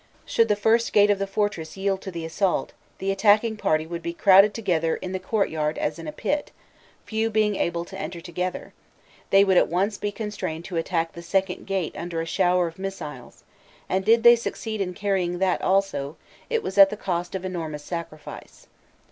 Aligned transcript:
Should 0.25 0.47
the 0.47 0.55
first 0.55 0.93
gate 0.93 1.11
of 1.11 1.19
the 1.19 1.27
fortress 1.27 1.77
yield 1.77 2.01
to 2.01 2.09
the 2.09 2.25
assault, 2.25 2.73
the 2.97 3.11
attacking 3.11 3.55
party 3.57 3.85
would 3.85 4.01
be 4.01 4.15
crowded 4.15 4.51
together 4.51 4.95
in 4.95 5.11
the 5.11 5.19
courtyard 5.19 5.77
as 5.77 5.99
in 5.99 6.07
a 6.07 6.11
pit, 6.11 6.49
few 7.05 7.29
being 7.29 7.55
able 7.55 7.85
to 7.85 7.95
enter 7.99 8.19
together; 8.19 8.73
they 9.29 9.43
would 9.43 9.57
at 9.57 9.67
once 9.67 9.99
be 9.99 10.11
constrained 10.11 10.65
to 10.65 10.77
attack 10.77 11.13
the 11.13 11.21
second 11.21 11.67
gate 11.67 11.93
under 11.95 12.19
a 12.19 12.25
shower 12.25 12.65
of 12.65 12.79
missiles, 12.79 13.43
and 13.87 14.03
did 14.03 14.23
they 14.23 14.35
succeed 14.35 14.81
in 14.81 14.95
carrying 14.95 15.37
that 15.37 15.61
also, 15.61 16.17
it 16.49 16.63
was 16.63 16.79
at 16.79 16.89
the 16.89 16.97
cost 16.97 17.35
of 17.35 17.45
enormous 17.45 17.83
sacrifice. 17.83 18.65